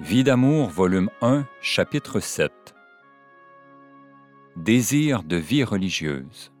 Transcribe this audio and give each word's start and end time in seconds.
Vie 0.00 0.24
d'amour, 0.24 0.68
volume 0.68 1.08
1, 1.22 1.46
chapitre 1.62 2.20
7 2.20 2.52
Désir 4.54 5.22
de 5.22 5.36
vie 5.36 5.64
religieuse 5.64 6.52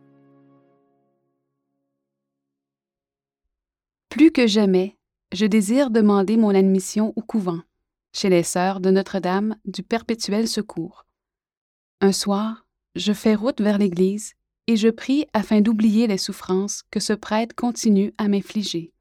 Plus 4.08 4.32
que 4.32 4.46
jamais, 4.46 4.96
je 5.34 5.44
désire 5.44 5.90
demander 5.90 6.38
mon 6.38 6.54
admission 6.54 7.12
au 7.14 7.20
couvent, 7.20 7.60
chez 8.14 8.30
les 8.30 8.42
sœurs 8.42 8.80
de 8.80 8.90
Notre-Dame 8.90 9.56
du 9.66 9.82
Perpétuel 9.82 10.48
Secours. 10.48 11.04
Un 12.00 12.12
soir, 12.12 12.66
je 12.94 13.12
fais 13.12 13.34
route 13.34 13.60
vers 13.60 13.76
l'église 13.76 14.32
et 14.66 14.78
je 14.78 14.88
prie 14.88 15.26
afin 15.34 15.60
d'oublier 15.60 16.06
les 16.06 16.16
souffrances 16.16 16.84
que 16.90 17.00
ce 17.00 17.12
prêtre 17.12 17.54
continue 17.54 18.14
à 18.16 18.28
m'infliger. 18.28 18.94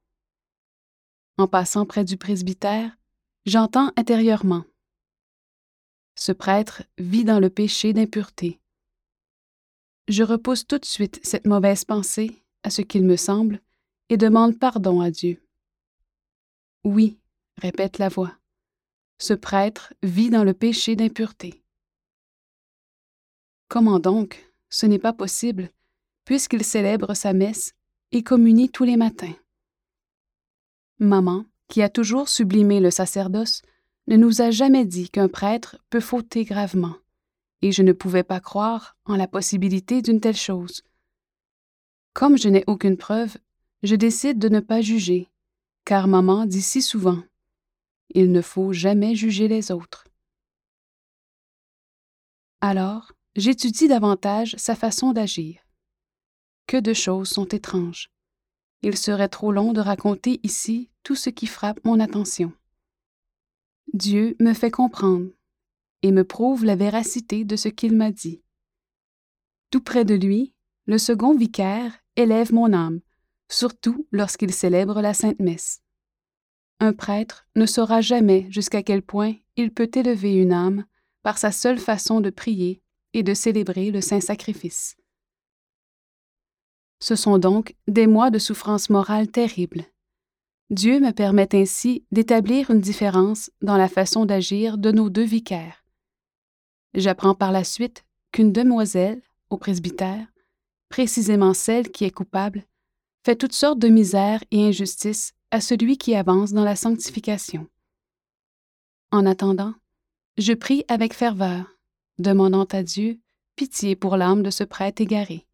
En 1.37 1.47
passant 1.47 1.85
près 1.85 2.03
du 2.03 2.17
presbytère, 2.17 2.97
j'entends 3.45 3.91
intérieurement. 3.95 4.63
Ce 6.15 6.31
prêtre 6.31 6.83
vit 6.97 7.25
dans 7.25 7.39
le 7.39 7.49
péché 7.49 7.93
d'impureté. 7.93 8.59
Je 10.07 10.23
repousse 10.23 10.65
tout 10.65 10.77
de 10.77 10.85
suite 10.85 11.19
cette 11.23 11.45
mauvaise 11.45 11.83
pensée, 11.83 12.43
à 12.63 12.69
ce 12.69 12.81
qu'il 12.81 13.03
me 13.03 13.15
semble, 13.15 13.61
et 14.09 14.17
demande 14.17 14.57
pardon 14.57 15.01
à 15.01 15.11
Dieu. 15.11 15.41
Oui, 16.83 17.17
répète 17.57 17.97
la 17.97 18.09
voix, 18.09 18.37
ce 19.17 19.33
prêtre 19.33 19.93
vit 20.03 20.29
dans 20.29 20.43
le 20.43 20.53
péché 20.53 20.95
d'impureté. 20.95 21.63
Comment 23.67 23.99
donc 23.99 24.51
Ce 24.69 24.85
n'est 24.85 24.99
pas 24.99 25.13
possible, 25.13 25.71
puisqu'il 26.23 26.63
célèbre 26.63 27.13
sa 27.13 27.33
messe 27.33 27.73
et 28.11 28.23
communie 28.23 28.69
tous 28.69 28.83
les 28.83 28.97
matins? 28.97 29.35
Maman, 30.99 31.45
qui 31.67 31.81
a 31.81 31.89
toujours 31.89 32.29
sublimé 32.29 32.79
le 32.79 32.91
sacerdoce, 32.91 33.61
ne 34.07 34.17
nous 34.17 34.41
a 34.41 34.51
jamais 34.51 34.85
dit 34.85 35.09
qu'un 35.09 35.27
prêtre 35.27 35.77
peut 35.89 35.99
fauter 35.99 36.43
gravement, 36.43 36.95
et 37.61 37.71
je 37.71 37.81
ne 37.81 37.93
pouvais 37.93 38.23
pas 38.23 38.39
croire 38.39 38.97
en 39.05 39.15
la 39.15 39.27
possibilité 39.27 40.01
d'une 40.01 40.21
telle 40.21 40.37
chose. 40.37 40.83
Comme 42.13 42.37
je 42.37 42.49
n'ai 42.49 42.63
aucune 42.67 42.97
preuve, 42.97 43.37
je 43.83 43.95
décide 43.95 44.39
de 44.39 44.49
ne 44.49 44.59
pas 44.59 44.81
juger, 44.81 45.29
car 45.85 46.07
maman 46.07 46.45
dit 46.45 46.61
si 46.61 46.81
souvent 46.81 47.21
Il 48.09 48.31
ne 48.31 48.41
faut 48.41 48.73
jamais 48.73 49.15
juger 49.15 49.47
les 49.47 49.71
autres. 49.71 50.05
Alors, 52.61 53.11
j'étudie 53.35 53.87
davantage 53.87 54.55
sa 54.57 54.75
façon 54.75 55.11
d'agir. 55.11 55.59
Que 56.67 56.77
de 56.77 56.93
choses 56.93 57.29
sont 57.29 57.45
étranges. 57.45 58.09
Il 58.81 58.97
serait 58.97 59.29
trop 59.29 59.51
long 59.51 59.73
de 59.73 59.81
raconter 59.81 60.39
ici 60.43 60.89
tout 61.03 61.15
ce 61.15 61.29
qui 61.29 61.47
frappe 61.47 61.83
mon 61.83 61.99
attention. 61.99 62.51
Dieu 63.93 64.35
me 64.39 64.53
fait 64.53 64.71
comprendre 64.71 65.29
et 66.01 66.11
me 66.11 66.23
prouve 66.23 66.65
la 66.65 66.75
véracité 66.75 67.45
de 67.45 67.55
ce 67.55 67.69
qu'il 67.69 67.95
m'a 67.95 68.11
dit. 68.11 68.41
Tout 69.71 69.81
près 69.81 70.05
de 70.05 70.15
lui, 70.15 70.53
le 70.85 70.97
second 70.97 71.35
vicaire 71.35 71.93
élève 72.15 72.53
mon 72.53 72.73
âme, 72.73 73.01
surtout 73.49 74.07
lorsqu'il 74.11 74.53
célèbre 74.53 75.01
la 75.01 75.13
Sainte 75.13 75.39
Messe. 75.39 75.81
Un 76.79 76.93
prêtre 76.93 77.47
ne 77.55 77.65
saura 77.65 78.01
jamais 78.01 78.47
jusqu'à 78.49 78.83
quel 78.83 79.01
point 79.01 79.33
il 79.55 79.73
peut 79.73 79.89
élever 79.95 80.35
une 80.35 80.51
âme 80.51 80.85
par 81.23 81.37
sa 81.37 81.51
seule 81.51 81.79
façon 81.79 82.21
de 82.21 82.29
prier 82.29 82.81
et 83.13 83.23
de 83.23 83.33
célébrer 83.33 83.91
le 83.91 84.01
Saint 84.01 84.19
Sacrifice. 84.19 84.97
Ce 86.99 87.15
sont 87.15 87.37
donc 87.37 87.75
des 87.87 88.07
mois 88.07 88.29
de 88.29 88.39
souffrance 88.39 88.89
morale 88.89 89.27
terribles. 89.27 89.85
Dieu 90.69 90.99
me 90.99 91.11
permet 91.11 91.53
ainsi 91.53 92.03
d'établir 92.11 92.71
une 92.71 92.81
différence 92.81 93.51
dans 93.61 93.77
la 93.77 93.87
façon 93.87 94.25
d'agir 94.25 94.77
de 94.77 94.91
nos 94.91 95.09
deux 95.09 95.23
vicaires. 95.23 95.83
J'apprends 96.95 97.35
par 97.35 97.51
la 97.51 97.63
suite 97.63 98.05
qu'une 98.31 98.51
demoiselle, 98.51 99.21
au 99.49 99.57
presbytère, 99.57 100.25
précisément 100.89 101.53
celle 101.53 101.91
qui 101.91 102.05
est 102.05 102.11
coupable, 102.11 102.63
fait 103.25 103.35
toutes 103.35 103.53
sortes 103.53 103.79
de 103.79 103.89
misères 103.89 104.43
et 104.51 104.65
injustices 104.65 105.33
à 105.51 105.61
celui 105.61 105.97
qui 105.97 106.15
avance 106.15 106.51
dans 106.51 106.63
la 106.63 106.75
sanctification. 106.75 107.67
En 109.11 109.25
attendant, 109.25 109.73
je 110.37 110.53
prie 110.53 110.83
avec 110.87 111.13
ferveur, 111.13 111.65
demandant 112.17 112.65
à 112.65 112.83
Dieu 112.83 113.19
pitié 113.55 113.95
pour 113.95 114.17
l'âme 114.17 114.43
de 114.43 114.49
ce 114.49 114.63
prêtre 114.63 115.01
égaré. 115.01 115.44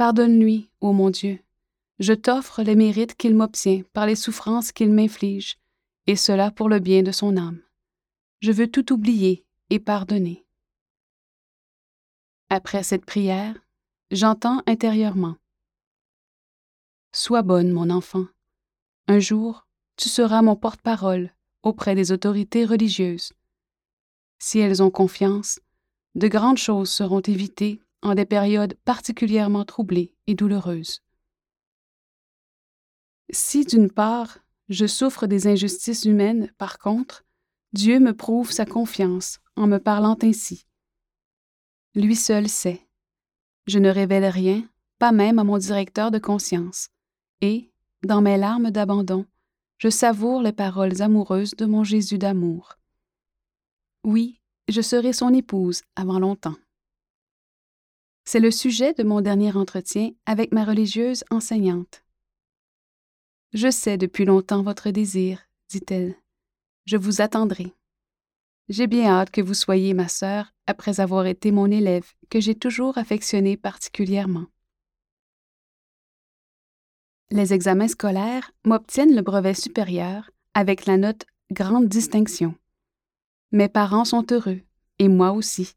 Pardonne-lui, 0.00 0.70
ô 0.80 0.94
mon 0.94 1.10
Dieu. 1.10 1.40
Je 1.98 2.14
t'offre 2.14 2.62
les 2.62 2.74
mérites 2.74 3.16
qu'il 3.16 3.36
m'obtient 3.36 3.82
par 3.92 4.06
les 4.06 4.16
souffrances 4.16 4.72
qu'il 4.72 4.90
m'inflige, 4.90 5.58
et 6.06 6.16
cela 6.16 6.50
pour 6.50 6.70
le 6.70 6.78
bien 6.78 7.02
de 7.02 7.12
son 7.12 7.36
âme. 7.36 7.60
Je 8.40 8.50
veux 8.50 8.70
tout 8.70 8.94
oublier 8.94 9.44
et 9.68 9.78
pardonner. 9.78 10.46
Après 12.48 12.82
cette 12.82 13.04
prière, 13.04 13.54
j'entends 14.10 14.62
intérieurement. 14.66 15.36
Sois 17.12 17.42
bonne, 17.42 17.70
mon 17.70 17.90
enfant. 17.90 18.24
Un 19.06 19.18
jour, 19.18 19.66
tu 19.96 20.08
seras 20.08 20.40
mon 20.40 20.56
porte-parole 20.56 21.30
auprès 21.62 21.94
des 21.94 22.10
autorités 22.10 22.64
religieuses. 22.64 23.34
Si 24.38 24.60
elles 24.60 24.82
ont 24.82 24.90
confiance, 24.90 25.60
de 26.14 26.26
grandes 26.26 26.56
choses 26.56 26.88
seront 26.88 27.20
évitées 27.20 27.82
en 28.02 28.14
des 28.14 28.24
périodes 28.24 28.74
particulièrement 28.84 29.64
troublées 29.64 30.14
et 30.26 30.34
douloureuses. 30.34 31.02
Si 33.30 33.64
d'une 33.64 33.90
part, 33.90 34.38
je 34.68 34.86
souffre 34.86 35.26
des 35.26 35.46
injustices 35.46 36.04
humaines, 36.04 36.50
par 36.58 36.78
contre, 36.78 37.24
Dieu 37.72 38.00
me 38.00 38.16
prouve 38.16 38.50
sa 38.50 38.66
confiance 38.66 39.38
en 39.56 39.66
me 39.66 39.78
parlant 39.78 40.16
ainsi. 40.22 40.66
Lui 41.94 42.16
seul 42.16 42.48
sait. 42.48 42.86
Je 43.66 43.78
ne 43.78 43.90
révèle 43.90 44.26
rien, 44.26 44.68
pas 44.98 45.12
même 45.12 45.38
à 45.38 45.44
mon 45.44 45.58
directeur 45.58 46.10
de 46.10 46.18
conscience, 46.18 46.88
et, 47.40 47.72
dans 48.02 48.20
mes 48.20 48.36
larmes 48.36 48.70
d'abandon, 48.70 49.26
je 49.78 49.88
savoure 49.88 50.42
les 50.42 50.52
paroles 50.52 51.02
amoureuses 51.02 51.54
de 51.56 51.66
mon 51.66 51.84
Jésus 51.84 52.18
d'amour. 52.18 52.76
Oui, 54.04 54.40
je 54.68 54.80
serai 54.80 55.12
son 55.12 55.32
épouse 55.32 55.82
avant 55.96 56.18
longtemps. 56.18 56.56
C'est 58.32 58.38
le 58.38 58.52
sujet 58.52 58.94
de 58.94 59.02
mon 59.02 59.20
dernier 59.20 59.56
entretien 59.56 60.12
avec 60.24 60.52
ma 60.52 60.64
religieuse 60.64 61.24
enseignante. 61.30 62.04
Je 63.52 63.72
sais 63.72 63.98
depuis 63.98 64.24
longtemps 64.24 64.62
votre 64.62 64.90
désir, 64.90 65.48
dit-elle. 65.68 66.14
Je 66.84 66.96
vous 66.96 67.22
attendrai. 67.22 67.74
J'ai 68.68 68.86
bien 68.86 69.10
hâte 69.10 69.32
que 69.32 69.40
vous 69.40 69.54
soyez 69.54 69.94
ma 69.94 70.06
sœur 70.06 70.54
après 70.68 71.00
avoir 71.00 71.26
été 71.26 71.50
mon 71.50 71.68
élève, 71.72 72.06
que 72.28 72.38
j'ai 72.38 72.54
toujours 72.54 72.98
affectionné 72.98 73.56
particulièrement. 73.56 74.46
Les 77.32 77.52
examens 77.52 77.88
scolaires 77.88 78.52
m'obtiennent 78.64 79.16
le 79.16 79.22
brevet 79.22 79.54
supérieur 79.54 80.30
avec 80.54 80.86
la 80.86 80.98
note 80.98 81.26
Grande 81.50 81.88
distinction. 81.88 82.54
Mes 83.50 83.68
parents 83.68 84.04
sont 84.04 84.24
heureux, 84.30 84.60
et 85.00 85.08
moi 85.08 85.32
aussi. 85.32 85.72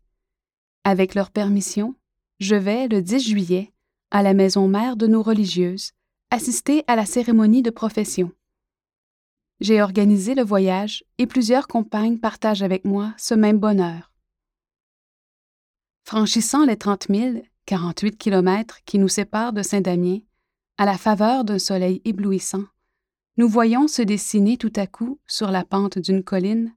Avec 0.84 1.16
leur 1.16 1.32
permission, 1.32 1.96
je 2.40 2.56
vais, 2.56 2.88
le 2.88 3.02
10 3.02 3.20
juillet, 3.20 3.74
à 4.12 4.22
la 4.22 4.34
maison 4.34 4.68
mère 4.68 4.96
de 4.96 5.08
nos 5.08 5.22
religieuses, 5.22 5.92
assister 6.30 6.84
à 6.88 6.96
la 6.96 7.06
cérémonie 7.06 7.62
de 7.62 7.70
profession. 7.70 8.32
J'ai 9.60 9.82
organisé 9.82 10.36
le 10.36 10.44
voyage 10.44 11.04
et 11.18 11.28
plusieurs 11.28 11.68
compagnes 11.68 12.18
partagent 12.18 12.64
avec 12.64 12.86
moi 12.86 13.14
ce 13.18 13.34
même 13.34 13.60
bonheur. 13.60 14.12
Franchissant 16.04 16.66
les 16.66 16.76
30 16.76 17.08
000, 17.10 17.42
48 17.66 18.18
kilomètres 18.18 18.80
qui 18.86 19.00
nous 19.00 19.08
séparent 19.08 19.54
de 19.54 19.62
Saint-Damien, 19.62 20.20
à 20.78 20.86
la 20.86 20.98
faveur 20.98 21.46
d'un 21.46 21.60
soleil 21.60 22.02
éblouissant, 22.04 22.66
nous 23.38 23.48
voyons 23.48 23.88
se 23.88 24.02
dessiner 24.02 24.58
tout 24.58 24.74
à 24.76 24.86
coup, 24.86 25.20
sur 25.28 25.50
la 25.50 25.64
pente 25.64 25.98
d'une 25.98 26.24
colline, 26.24 26.74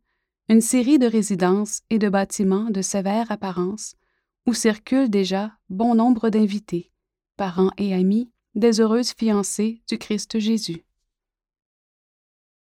une 0.49 0.61
série 0.61 0.99
de 0.99 1.07
résidences 1.07 1.83
et 1.91 1.99
de 1.99 2.09
bâtiments 2.09 2.71
de 2.71 2.83
sévère 2.83 3.31
apparence, 3.31 3.97
où 4.47 4.55
circulent 4.55 5.11
déjà 5.11 5.53
bon 5.69 5.95
nombre 5.95 6.31
d'invités, 6.31 6.91
parents 7.37 7.73
et 7.79 7.93
amis 7.93 8.31
des 8.55 8.81
heureuses 8.81 9.13
fiancées 9.13 9.83
du 9.89 9.99
Christ 9.99 10.39
Jésus. 10.39 10.85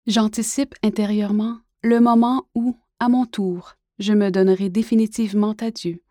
J'anticipe 0.06 0.75
intérieurement 0.83 1.61
le 1.83 2.00
moment 2.00 2.47
où, 2.55 2.77
à 3.00 3.09
mon 3.09 3.25
tour, 3.25 3.75
je 3.99 4.12
me 4.12 4.31
donnerai 4.31 4.69
définitivement 4.69 5.55
à 5.61 5.71
Dieu. 5.71 6.03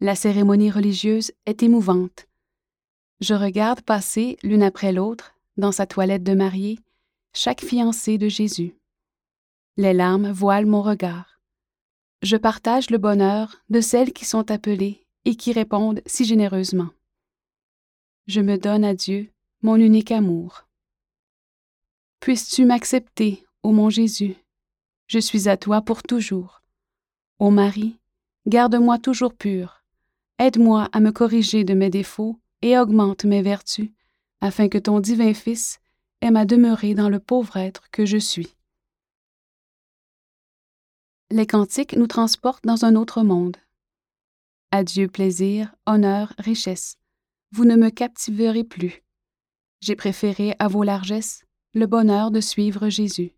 La 0.00 0.14
cérémonie 0.14 0.70
religieuse 0.70 1.32
est 1.46 1.62
émouvante. 1.62 2.26
Je 3.20 3.34
regarde 3.34 3.82
passer 3.82 4.38
l'une 4.42 4.62
après 4.62 4.92
l'autre, 4.92 5.34
dans 5.56 5.72
sa 5.72 5.86
toilette 5.86 6.24
de 6.24 6.34
mariée, 6.34 6.78
chaque 7.34 7.60
fiancée 7.60 8.16
de 8.16 8.28
Jésus. 8.28 8.74
Les 9.76 9.92
larmes 9.92 10.30
voilent 10.30 10.66
mon 10.66 10.82
regard 10.82 11.29
je 12.22 12.36
partage 12.36 12.90
le 12.90 12.98
bonheur 12.98 13.56
de 13.70 13.80
celles 13.80 14.12
qui 14.12 14.24
sont 14.24 14.50
appelées 14.50 15.06
et 15.24 15.36
qui 15.36 15.52
répondent 15.52 16.02
si 16.06 16.24
généreusement. 16.24 16.90
Je 18.26 18.40
me 18.40 18.58
donne 18.58 18.84
à 18.84 18.94
Dieu 18.94 19.30
mon 19.62 19.76
unique 19.76 20.12
amour. 20.12 20.66
Puisses-tu 22.20 22.64
m'accepter, 22.64 23.44
ô 23.62 23.72
mon 23.72 23.90
Jésus, 23.90 24.36
je 25.06 25.18
suis 25.18 25.48
à 25.48 25.56
toi 25.56 25.82
pour 25.82 26.02
toujours. 26.02 26.62
Ô 27.38 27.50
Marie, 27.50 27.96
garde-moi 28.46 28.98
toujours 28.98 29.34
pure. 29.34 29.82
Aide-moi 30.38 30.88
à 30.92 31.00
me 31.00 31.12
corriger 31.12 31.64
de 31.64 31.74
mes 31.74 31.90
défauts 31.90 32.38
et 32.62 32.78
augmente 32.78 33.24
mes 33.24 33.42
vertus, 33.42 33.90
afin 34.40 34.68
que 34.68 34.78
ton 34.78 35.00
divin 35.00 35.34
Fils 35.34 35.80
aime 36.20 36.36
à 36.36 36.44
demeurer 36.44 36.94
dans 36.94 37.08
le 37.08 37.18
pauvre 37.18 37.56
être 37.56 37.90
que 37.90 38.04
je 38.04 38.18
suis. 38.18 38.54
Les 41.32 41.46
cantiques 41.46 41.94
nous 41.96 42.08
transportent 42.08 42.64
dans 42.64 42.84
un 42.84 42.96
autre 42.96 43.22
monde. 43.22 43.56
Adieu 44.72 45.06
plaisir, 45.06 45.72
honneur, 45.86 46.34
richesse. 46.38 46.96
Vous 47.52 47.64
ne 47.64 47.76
me 47.76 47.90
captiverez 47.90 48.64
plus. 48.64 49.04
J'ai 49.80 49.94
préféré 49.94 50.56
à 50.58 50.66
vos 50.66 50.82
largesses 50.82 51.44
le 51.72 51.86
bonheur 51.86 52.32
de 52.32 52.40
suivre 52.40 52.88
Jésus. 52.88 53.32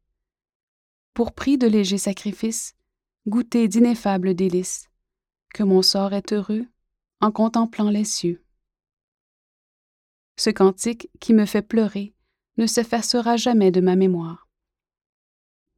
Pour 1.13 1.33
prix 1.33 1.59
de 1.59 1.67
légers 1.67 1.99
sacrifices, 1.99 2.75
goûter 3.27 3.69
d'ineffables 3.69 4.35
délices, 4.35 4.89
que 5.53 5.63
mon 5.63 5.83
sort 5.83 6.15
est 6.15 6.33
heureux 6.33 6.65
en 7.21 7.31
contemplant 7.31 7.91
les 7.91 8.07
cieux. 8.07 8.43
Ce 10.39 10.49
cantique 10.49 11.11
qui 11.21 11.35
me 11.35 11.45
fait 11.45 11.61
pleurer 11.61 12.15
ne 12.57 12.67
s'effacera 12.67 13.37
jamais 13.37 13.71
de 13.71 13.83
ma 13.83 13.97
mémoire. 13.97 14.49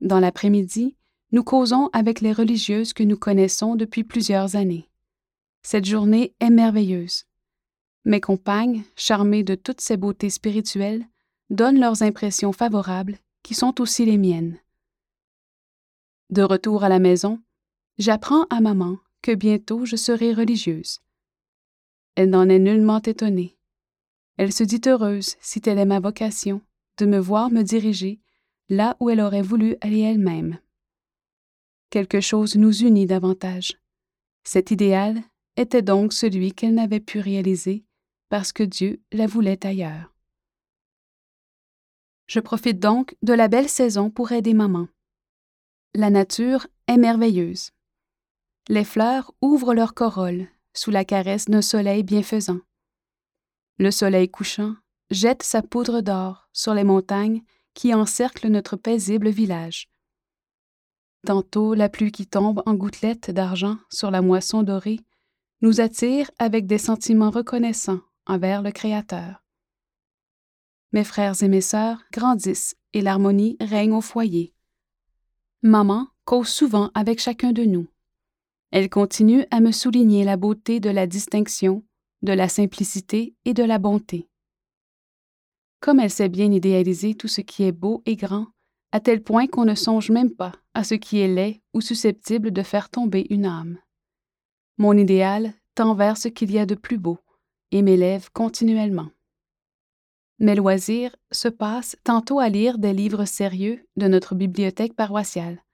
Dans 0.01 0.21
l'après-midi, 0.21 0.97
nous 1.35 1.43
causons 1.43 1.91
avec 1.93 2.21
les 2.21 2.33
religieuses 2.33 2.93
que 2.93 3.03
nous 3.03 3.17
connaissons 3.17 3.75
depuis 3.75 4.05
plusieurs 4.05 4.55
années. 4.55 4.89
Cette 5.65 5.85
journée 5.85 6.33
est 6.39 6.49
merveilleuse. 6.49 7.25
Mes 8.05 8.21
compagnes, 8.21 8.85
charmées 8.95 9.43
de 9.43 9.57
toutes 9.57 9.81
ces 9.81 9.97
beautés 9.97 10.31
spirituelles, 10.31 11.05
donnent 11.51 11.81
leurs 11.81 12.05
impressions 12.05 12.53
favorables, 12.53 13.19
qui 13.43 13.55
sont 13.55 13.81
aussi 13.81 14.05
les 14.05 14.17
miennes. 14.17 14.61
De 16.31 16.43
retour 16.43 16.85
à 16.85 16.89
la 16.89 17.01
maison, 17.01 17.41
j'apprends 17.99 18.45
à 18.45 18.61
maman 18.61 18.99
que 19.21 19.35
bientôt 19.35 19.85
je 19.85 19.97
serai 19.97 20.33
religieuse. 20.33 21.01
Elle 22.15 22.31
n'en 22.31 22.49
est 22.49 22.61
nullement 22.61 23.03
étonnée. 23.03 23.59
Elle 24.37 24.53
se 24.53 24.63
dit 24.63 24.83
heureuse, 24.87 25.35
si 25.41 25.61
telle 25.61 25.81
est 25.81 25.85
ma 25.85 25.99
vocation, 25.99 26.61
de 26.99 27.07
me 27.07 27.19
voir 27.19 27.51
me 27.51 27.63
diriger 27.63 28.21
là 28.69 28.97
où 29.01 29.11
elle 29.11 29.21
aurait 29.21 29.43
voulu 29.43 29.75
aller 29.81 29.99
elle-même. 29.99 30.61
Quelque 31.94 32.20
chose 32.20 32.56
nous 32.56 32.82
unit 32.82 33.06
davantage. 33.06 33.79
Cet 34.43 34.73
idéal 34.73 35.23
était 35.56 35.81
donc 35.81 36.12
celui 36.12 36.52
qu'elle 36.52 36.75
n'avait 36.75 36.99
pu 36.99 37.20
réaliser 37.20 37.85
parce 38.31 38.52
que 38.52 38.64
Dieu 38.64 39.00
la 39.12 39.29
voulait 39.29 39.64
ailleurs. 39.64 40.12
Je 42.26 42.41
profite 42.41 42.81
donc 42.81 43.14
de 43.23 43.32
la 43.32 43.46
belle 43.46 43.69
saison 43.69 44.11
pour 44.11 44.32
aider 44.32 44.55
maman. 44.55 44.88
La 45.94 46.11
nature 46.11 46.67
est 46.88 46.96
merveilleuse. 46.96 47.70
Les 48.69 48.82
fleurs 48.82 49.32
ouvrent 49.41 49.73
leurs 49.73 49.94
corolles 49.94 50.49
sous 50.73 50.91
la 50.91 51.05
caresse 51.05 51.44
d'un 51.44 51.62
soleil 51.62 52.02
bienfaisant. 52.02 52.58
Le 53.79 53.93
soleil 53.93 54.29
couchant 54.29 54.75
jette 55.12 55.44
sa 55.44 55.62
poudre 55.62 56.00
d'or 56.00 56.49
sur 56.52 56.75
les 56.75 56.82
montagnes 56.82 57.44
qui 57.73 57.94
encerclent 57.94 58.49
notre 58.49 58.75
paisible 58.75 59.29
village. 59.29 59.88
Tantôt 61.25 61.73
la 61.73 61.88
pluie 61.88 62.12
qui 62.12 62.26
tombe 62.26 62.62
en 62.67 62.75
gouttelettes 62.75 63.31
d'argent 63.31 63.79
sur 63.88 64.11
la 64.11 64.21
moisson 64.21 64.62
dorée 64.62 65.00
nous 65.62 65.81
attire 65.81 66.31
avec 66.38 66.67
des 66.67 66.76
sentiments 66.76 67.31
reconnaissants 67.31 68.00
envers 68.26 68.61
le 68.61 68.71
Créateur. 68.71 69.43
Mes 70.93 71.05
frères 71.05 71.43
et 71.43 71.49
mes 71.49 71.62
sœurs 71.62 72.03
grandissent 72.12 72.76
et 72.93 73.00
l'harmonie 73.00 73.56
règne 73.59 73.93
au 73.93 74.03
foyer. 74.03 74.55
Maman 75.62 76.09
cause 76.26 76.49
souvent 76.49 76.91
avec 76.94 77.21
chacun 77.21 77.53
de 77.53 77.65
nous. 77.65 77.87
Elle 78.70 78.91
continue 78.91 79.47
à 79.50 79.61
me 79.61 79.73
souligner 79.73 80.25
la 80.25 80.37
beauté 80.37 80.79
de 80.79 80.91
la 80.91 81.06
distinction 81.06 81.85
de 82.20 82.32
la 82.32 82.49
simplicité 82.49 83.35
et 83.44 83.55
de 83.55 83.62
la 83.62 83.79
bonté. 83.79 84.29
Comme 85.81 86.00
elle 86.00 86.11
sait 86.11 86.29
bien 86.29 86.50
idéaliser 86.53 87.15
tout 87.15 87.29
ce 87.29 87.41
qui 87.41 87.65
est 87.65 87.73
beau 87.73 88.03
et 88.05 88.17
grand, 88.17 88.49
à 88.94 89.00
tel 89.00 89.25
point 89.25 89.49
qu'on 89.49 89.64
ne 89.64 89.75
songe 89.75 90.12
même 90.12 90.31
pas 90.31 90.52
à 90.73 90.85
ce 90.85 90.94
qui 90.94 91.19
est 91.19 91.26
laid 91.26 91.61
ou 91.75 91.81
susceptible 91.81 92.52
de 92.52 92.62
faire 92.62 92.91
tomber 92.91 93.26
une 93.29 93.44
âme. 93.44 93.76
Mon 94.79 94.96
idéal 94.96 95.52
tend 95.75 95.96
vers 95.96 96.17
ce 96.17 96.29
qu'il 96.29 96.52
y 96.52 96.61
a 96.61 96.64
de 96.64 96.76
plus 96.76 96.96
beau 96.96 97.19
et 97.73 97.82
m'élève 97.82 98.31
continuellement. 98.31 99.11
Mes 100.38 100.55
loisirs 100.55 101.17
se 101.32 101.49
passent 101.49 101.96
tantôt 102.05 102.38
à 102.38 102.49
lire 102.49 102.79
des 102.79 102.93
livres 102.93 103.25
sérieux 103.25 103.85
de 103.96 104.06
notre 104.06 104.37
bibliothèque 104.37 104.94
paroissiale, 104.94 105.64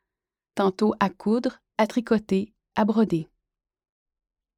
tantôt 0.54 0.94
à 0.98 1.10
coudre, 1.10 1.60
à 1.76 1.86
tricoter, 1.86 2.54
à 2.74 2.86
broder. 2.86 3.28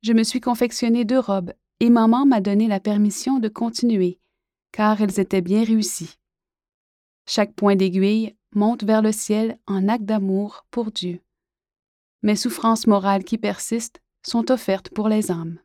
Je 0.02 0.12
me 0.12 0.22
suis 0.22 0.40
confectionné 0.40 1.04
deux 1.04 1.18
robes 1.18 1.52
et 1.80 1.90
maman 1.90 2.26
m'a 2.26 2.40
donné 2.40 2.68
la 2.68 2.78
permission 2.78 3.40
de 3.40 3.48
continuer, 3.48 4.20
car 4.70 5.02
elles 5.02 5.18
étaient 5.18 5.40
bien 5.40 5.64
réussies. 5.64 6.14
Chaque 7.26 7.54
point 7.54 7.74
d'aiguille 7.74 8.36
monte 8.54 8.84
vers 8.84 9.02
le 9.02 9.12
ciel 9.12 9.58
en 9.66 9.88
acte 9.88 10.04
d'amour 10.04 10.66
pour 10.70 10.90
Dieu. 10.90 11.20
Mes 12.22 12.36
souffrances 12.36 12.86
morales 12.86 13.24
qui 13.24 13.38
persistent 13.38 14.00
sont 14.22 14.50
offertes 14.50 14.90
pour 14.90 15.08
les 15.08 15.30
âmes. 15.30 15.58